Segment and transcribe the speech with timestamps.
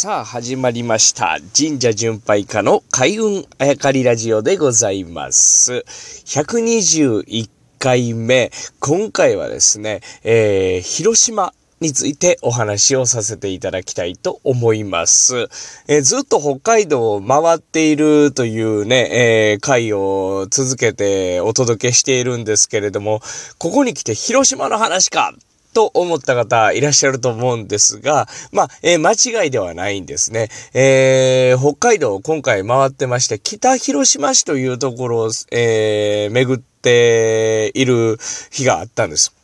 [0.00, 1.38] さあ、始まりました。
[1.52, 5.82] 神社巡拝家の開運あやかりラジオでございます。
[6.24, 8.52] 121回目。
[8.78, 15.48] 今回はですね、えー、広島についてお話をさせていただきたいと思います。
[15.88, 23.20] えー、ずっと北海道を回っているというね、えー、回を続けてお届けしているんですけれども、
[23.58, 25.34] ここに来て広島の話か
[25.74, 30.48] と思った方いらっしゃると思うんですが、まあ、えー、間違いではないんですね。
[30.74, 38.18] えー、北海道今回回ってまして、北広島市というところを、えー、巡っている
[38.50, 39.37] 日があったんです。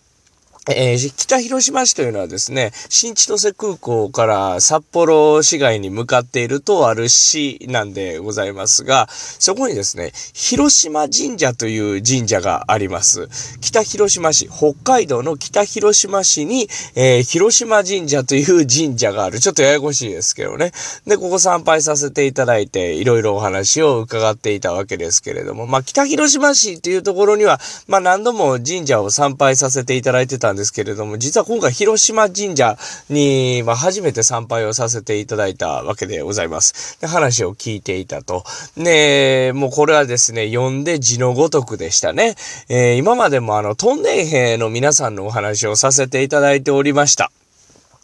[0.67, 13.29] えー、北広島市というのはですね、新千歳空港から札幌市街に向かっているとある市なんでございますが、そこにですね、広島神社という神社があります。
[13.61, 19.41] 北広島市、北海道の北広島市に、えー、広島神社という神社がある。
[19.41, 20.73] ちょっとややこしいですけどね。
[21.07, 32.79] で、ここ参拝させていただいて、いろいろお話を伺っていたわけですけれども、まあ、北広島市というところには、まあ、何度も神社を参拝させていただいてたんんですけれども、実は今回広島神社
[33.11, 36.99] に、まあ、初めて参拝をさせていただいたわけでございます。
[37.01, 38.45] で、話を聞いていたと。
[38.77, 42.37] ねもうこれはですね、読んで字のごとくでしたね。
[42.69, 47.31] えー、今までもあの、トンネン兵の皆さんのお話をさせていただいておりました。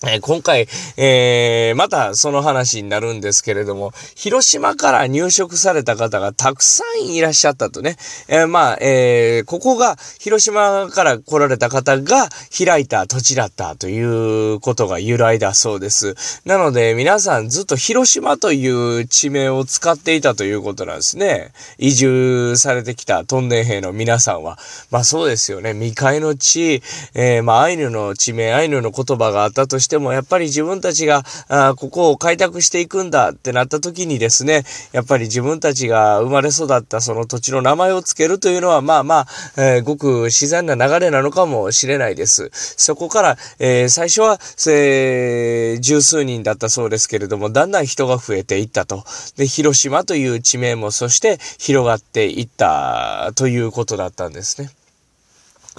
[0.06, 7.96] え、今回、えー、またその話になるんですけれども、広島から入植された方がたくさんいらっしゃったとね。
[8.26, 16.14] えー、まあ、えー、ここが広島から来られた方が開いた土地だったということが由来だそうです。
[16.46, 21.52] なので皆さんずっと広島という地名を使っていたということなんですね。
[21.76, 24.58] 移住されてきたトンネン兵の皆さんは。
[24.90, 25.74] まあそうですよね。
[25.74, 42.50] 未開の地、えー、まあアイヌの地名、アイヌの言葉があったとしてしても、やっぱり自分たちが、あここを開拓していくんだってなった時にですね、やっぱり自分たちが生まれ育ったその土地の名前を付けるというのは、まあまあ、えー、ごく自然な流れなのかもしれないです。
[42.52, 49.04] そこから、えー、最初は、えー、十数人だったそうですけれども、だんだん人が増えていったと。
[49.36, 54.70] で、広島という地名もそして広がっていったということだったんですね。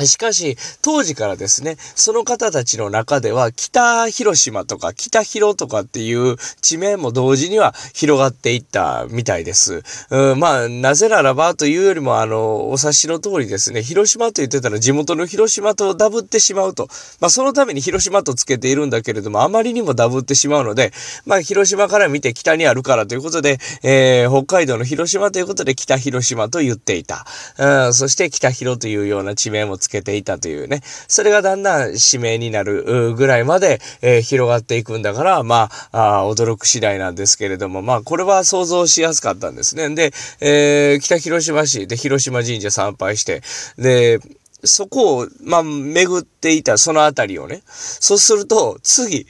[0.05, 9.83] しかし、当時からですね、その方たちの中では、北広島とか北広とかっていう地名も同時には広がっていったみたいです。
[10.09, 16.87] うん、まあ、なぜならばというよりも、あの、お察しの通りですね、広島と言ってたら地元の広島とダブってしまうと。
[17.19, 20.91] まあ、そのために広島とつけているんだけれども、あまりにもダブってしまうので、
[21.25, 27.25] まあ、広島から見て北にあるからということで、えー、北海道の広島ということで北広島と言っていた。
[27.57, 39.93] うん、そして北広というような地名もつけけていたというね、それがだんだん指名になるぐらいまで、えー、広がっていくんだから、まあ驚く次第なんですけれども、まあ、これは想像しやすかったんですね。
[39.93, 43.41] で、えー、北広島市で広島神社参拝して、
[43.77, 44.19] で、
[44.63, 49.25] そこを、まあ、巡っていたそのあたりをね、そうすると、次、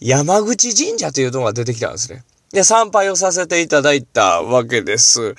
[0.00, 2.22] 山口神社というのが出てきたんですね。
[2.52, 5.34] で、参拝をさせていただいたわけです。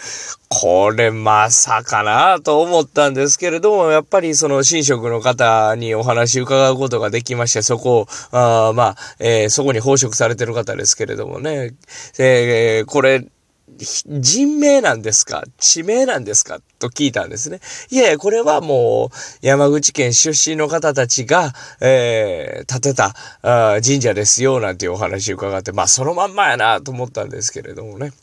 [0.49, 11.75] これまさかなと思ったんですけれども、やっぱりその神職の方にお話伺うことができまして、そこを、あまあ、えー、そこに奉職されてる方ですけれどもね、
[12.19, 13.25] えー、これ、
[13.75, 15.43] 人名なんですか？
[15.57, 16.61] 地名なんですか？
[16.79, 17.59] と聞いたんですね。
[17.89, 28.13] いやいや、これはもう山口県出身の方たちが、えー、建てたあ神社ですよ、なんていうお話を伺って、まあそのまんまやなと思ったんですけれどもね。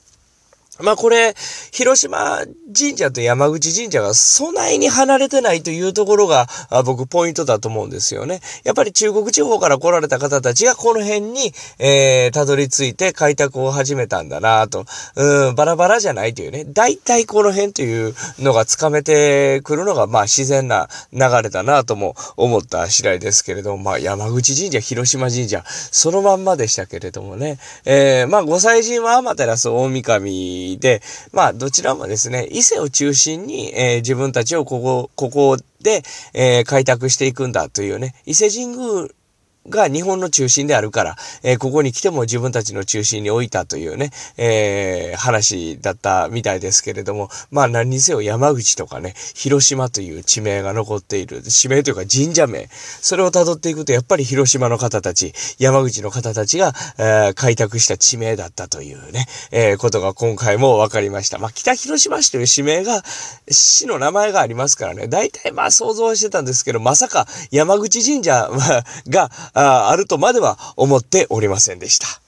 [0.81, 1.35] まあこれ、
[1.71, 2.41] 広島
[2.77, 6.49] 神社と山口神社がそないに離れてないというところが
[6.85, 8.41] 僕ポイントだと思うんですよね。
[8.65, 14.85] やっぱり中国地方から来られた方たちがこの辺に、えー、たどり着いて開拓を始めたんだなと。
[15.15, 16.65] うん、バラバラじゃないというね。
[16.67, 27.59] 大体この辺というのがつかめてくるのがまあ自然な流れだなとも思った次第ですけれども、まあ山口神社、広島神社、そのまんまでしたけれどもね。
[27.85, 31.03] えー、まあ御祭神は天照大神で、
[31.33, 36.03] まあ、どちらもですね、伊勢を中心に、えー、自分たちをここ、ここで、
[36.33, 39.09] えー、開拓していくんだというね、伊勢神宮
[39.69, 61.39] が日本の中心であるから、えー、ここに来ても自分たちの中心に置いたというね、えー、話だったみたいですけれども、まあ何にせよ山口とかね、広島という地名が残っている、地名というか神社名、それを辿っていくとやっぱり広島の方たち、山口の方たちが、えー、開拓した地名だったというね、え、ことが今回も分かりました。
[61.39, 63.03] まあ北広島市という地名が、
[63.49, 68.51] 市の名前がありますからね、大体まあ想像してたんですけど、まさか山口神社
[69.09, 72.24] が、あるとまでは思っておりませんでした。